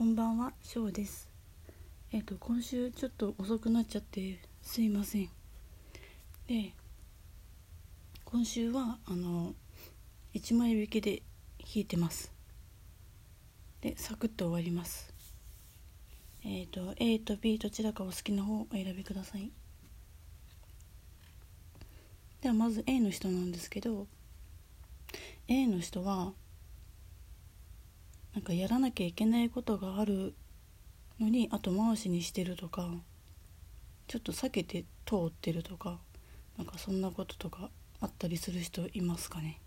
[0.00, 1.28] こんばんは、しょうです。
[2.10, 5.28] えっ、と、今週ちょっと遅くなっちゃってすいません。
[6.46, 6.72] で、
[8.24, 9.52] 今週は、あの、
[10.32, 11.22] 1枚引きで
[11.58, 12.32] 弾いてます。
[13.82, 15.12] で、サクッと終わります。
[16.46, 19.50] えっ、と、A と B どちらかお好きな方をお選びください。
[22.40, 24.06] では、まず A の人なんですけど、
[25.46, 26.32] A の人は、
[28.34, 30.34] なんかやらなきゃいけないことがある
[31.18, 32.88] のに後回しにしてるとか
[34.06, 35.98] ちょっと避けて通ってるとか
[36.56, 37.70] なんかそんなこととか
[38.00, 39.60] あったりする人いますかね。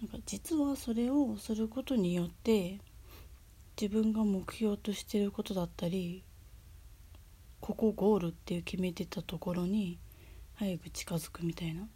[0.00, 2.78] なんか実はそれをすることによって
[3.80, 6.24] 自分が目標としてることだったり
[7.60, 9.98] ここゴールっていう決めてたところに
[10.54, 11.86] 早く近づくみたいな。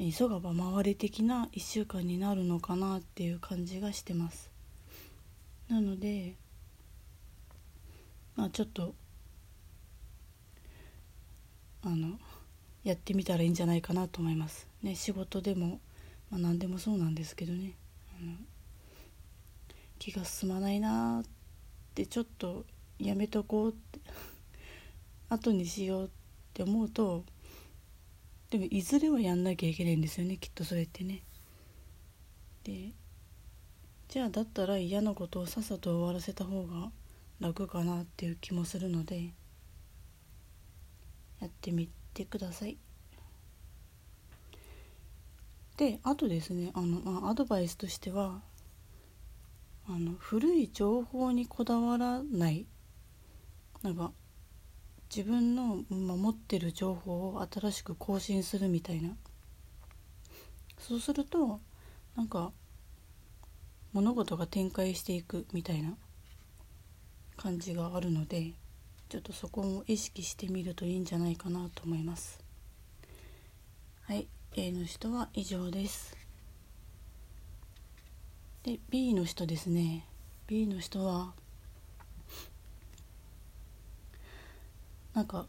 [0.00, 4.50] 急がば回れ的な1週間になるのかなっていう感じがしてます。
[5.68, 6.34] なので
[8.34, 8.94] まあちょっと
[11.82, 12.18] あの
[12.82, 14.66] やってみたらいいんじゃないかなと思います。
[14.82, 15.80] ね仕事でも、
[16.30, 17.74] まあ、何でもそうなんですけどね。
[18.18, 18.32] あの
[19.98, 21.24] 気が進まないなっ
[21.94, 22.64] てちょっと
[22.98, 24.00] やめとこうって
[25.28, 26.08] 後にしようっ
[26.54, 27.26] て思うと
[28.50, 31.22] でもいずれはやんなきゃいけないんですよねきっとそれってね。
[32.64, 32.92] で
[34.08, 36.90] じゃあだったら嫌なことをさっさと終わらせた方が
[37.38, 39.32] 楽かなっていう気もするので
[41.40, 42.76] やってみてください。
[45.76, 48.42] であとですねあの、まあ、アドバイスとしては
[49.88, 52.66] あの古い情報にこだわらない
[53.82, 54.12] なんか
[55.14, 59.16] 自分の持ってる情報を新しく更新するみたいな。
[60.78, 61.60] そうすると
[62.16, 62.52] なんか
[63.92, 65.94] 物事が展開していくみたいな
[67.36, 68.52] 感じがあるので
[69.08, 72.42] ちょっとそこも意識してみるといいんじゃないかなと思います。
[74.02, 76.16] はい A の人は以上です。
[78.62, 80.06] で B の人ですね。
[80.46, 81.32] B の人は
[85.14, 85.46] なんか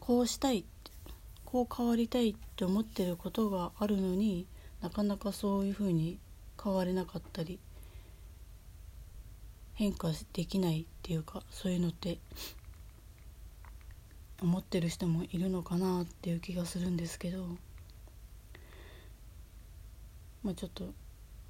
[0.00, 0.64] こうしたい
[1.44, 4.46] こう変わりたいって思ってることがあるのに
[4.80, 6.18] なかなかそういうふうに
[6.62, 7.58] 変われなかったり
[9.74, 12.18] 変化できないっていうかそういうのって
[14.42, 17.46] 思ってる人もいるのかなっていう気がするんですけど
[20.42, 20.92] まあちょっと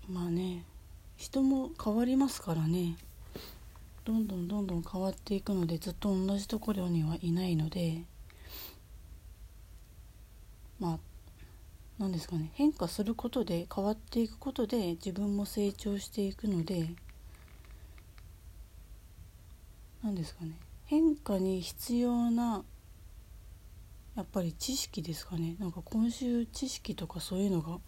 [0.09, 0.65] まあね
[1.17, 2.97] 人も変わりますからね。
[4.05, 8.05] どんどんどんどん変わっていくのでずっと同じところにはいないので
[10.81, 10.99] まあ
[11.99, 12.51] 何ですかね。
[12.55, 16.89] 変化することで変わっていくことで自分も成長していくので
[20.03, 20.59] 何ですかね。
[20.87, 22.65] 変化に必要な
[24.17, 25.55] やっぱり知識ですかね。
[25.61, 27.79] なんか今週知識とかそういうのが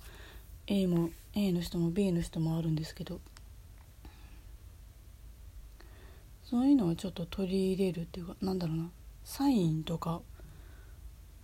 [0.68, 3.20] A も A の人も B の人もあるんですけど
[6.54, 8.88] そういうのはちょっと取り入れるっていうかなんだろうな
[9.24, 10.20] サインとか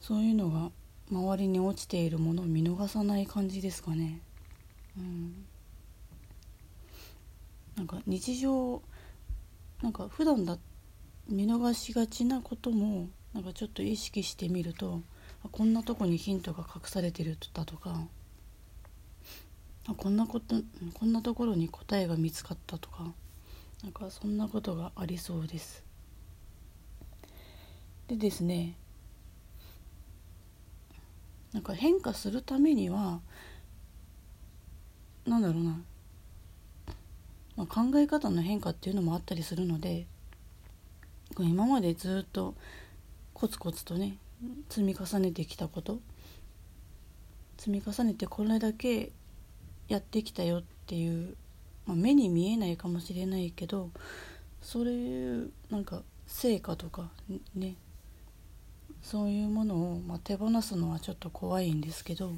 [0.00, 0.70] そういうのが
[1.10, 4.20] 周りに落ちているものを見逃さない感じですかね。
[4.96, 5.46] うん、
[7.74, 8.80] なんか日常
[9.82, 10.58] なんか普段だ
[11.28, 15.02] 見逃しがちなこともなんかちょっと意識してみると
[15.50, 18.06] こんなとこにヒントが隠されてるだとか
[19.96, 20.54] こんなこと
[20.94, 23.12] こんなところに答えが見つかったとか
[23.82, 25.84] なんかそんなことがありそうです。
[28.08, 28.74] でですね
[31.52, 33.20] なんか変化するためには
[35.26, 35.80] なんだろうな、
[37.56, 40.06] まあ、考え方の変化っていうのもあったりするので
[41.38, 42.54] 今までずっと
[43.32, 44.16] コツコツとね
[44.68, 46.00] 積み重ねてきたこと
[47.58, 49.12] 積み重ねてこれだけ
[49.88, 51.36] やってきたよっていう
[51.90, 53.90] まあ、目に見えないかもしれないけど
[54.62, 54.92] それ
[55.70, 57.10] なんか成果とか
[57.56, 57.74] ね
[59.02, 62.30] そういうものを、まあ、手放すのはちょっと怖いんですけど、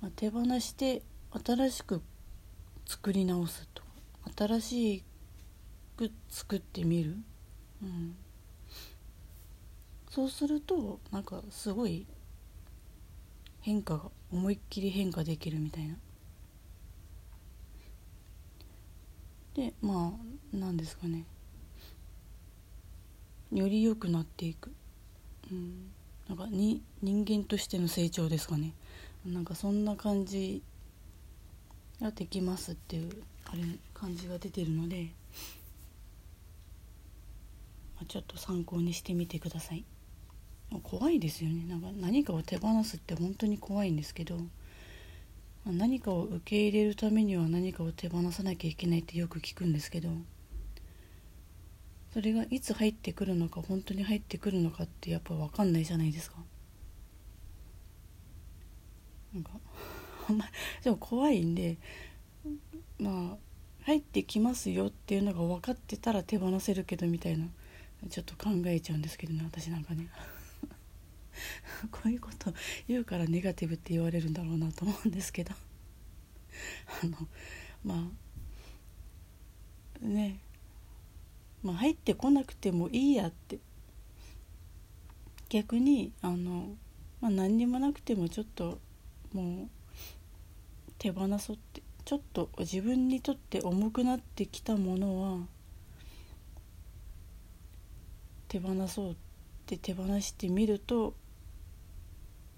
[0.00, 1.02] まあ、手放して
[1.44, 2.00] 新しく
[2.86, 3.88] 作り直すとか
[4.48, 5.04] 新し
[5.98, 7.16] く作ってみる、
[7.82, 8.14] うん、
[10.08, 12.06] そうするとなんかすごい
[13.60, 15.96] 変化が思いっきり変化できるみたいな。
[19.54, 21.24] でまあ何ですかね。
[23.52, 24.72] より良くなっていく、
[25.50, 25.90] うん、
[26.28, 28.72] なんかに人間としての成長ですかね。
[29.26, 30.62] なんかそんな感じ
[32.00, 33.62] ができますっていうあれ
[33.92, 35.10] 感じが出てるので、
[37.96, 39.84] まあ、ちょっと参考にしてみてください。
[40.82, 41.66] 怖いですよね。
[41.68, 44.38] なんか何かを手放すって本当に怖いんですけど。
[45.64, 50.08] 何かを受け入れるためには何かを手放さなきゃいけないってよく聞くんですけど
[52.12, 56.36] それがいつ入ってくるのか本当に入ってくるのかってやっぱ分かんないじゃないですか。
[59.32, 59.52] なんか
[60.28, 60.44] あんま
[60.82, 61.78] でも怖いんで
[62.98, 63.38] まあ
[63.84, 67.46] 入ってきますよっていうのが分かってたら手放せるけどみたいな
[68.10, 70.08] ちょっと考えちゃうんですけどね私なんかね。
[71.90, 72.52] こういうこと
[72.88, 75.54] 言うからネガティブって言われるんだろうなと思うんですけど。
[77.02, 77.28] あの
[77.84, 78.10] ま
[80.02, 80.40] あね。
[81.62, 83.58] まあ入ってこなくてもいいやって。
[85.48, 86.76] 逆にあの、
[87.20, 88.80] まあ、何にもなくてもちょっと
[89.34, 89.68] もう
[90.98, 95.46] 手放そうってちょっと自分にとって重くなってきたものは
[98.48, 99.16] 手放そうっ
[99.66, 101.14] て手放してみると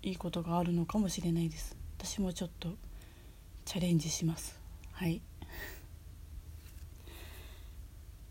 [0.04, 1.74] いいことがあるのかもしれないです。
[1.98, 2.68] 私もちょっと
[3.64, 4.60] チャレンジします。
[4.92, 5.22] はい。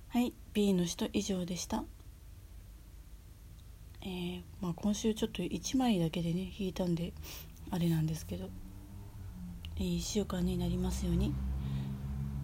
[0.10, 1.84] はい B の人以上でした。
[4.02, 7.12] えー、まあ今週ちょっと1枚だけでね引いたんで
[7.72, 8.52] あれなんですけど。
[9.78, 11.34] いい1週間になりますように。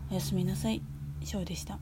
[0.10, 0.82] おやすみなさい。
[1.24, 1.80] ショーでした。